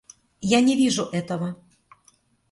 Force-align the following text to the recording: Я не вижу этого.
Я 0.57 0.61
не 0.61 0.75
вижу 0.75 1.03
этого. 1.11 1.57